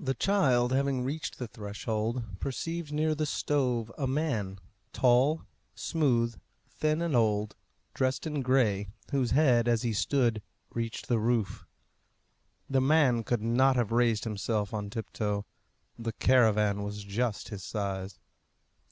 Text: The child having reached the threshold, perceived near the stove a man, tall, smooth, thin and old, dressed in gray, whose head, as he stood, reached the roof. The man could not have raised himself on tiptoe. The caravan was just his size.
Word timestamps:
The 0.00 0.14
child 0.14 0.72
having 0.72 1.04
reached 1.04 1.38
the 1.38 1.46
threshold, 1.46 2.40
perceived 2.40 2.90
near 2.90 3.14
the 3.14 3.24
stove 3.24 3.92
a 3.96 4.04
man, 4.04 4.58
tall, 4.92 5.42
smooth, 5.76 6.40
thin 6.68 7.00
and 7.00 7.14
old, 7.14 7.54
dressed 7.94 8.26
in 8.26 8.42
gray, 8.42 8.88
whose 9.12 9.30
head, 9.30 9.68
as 9.68 9.82
he 9.82 9.92
stood, 9.92 10.42
reached 10.70 11.06
the 11.06 11.20
roof. 11.20 11.64
The 12.68 12.80
man 12.80 13.22
could 13.22 13.42
not 13.42 13.76
have 13.76 13.92
raised 13.92 14.24
himself 14.24 14.74
on 14.74 14.90
tiptoe. 14.90 15.46
The 15.96 16.14
caravan 16.14 16.82
was 16.82 17.04
just 17.04 17.50
his 17.50 17.62
size. 17.62 18.18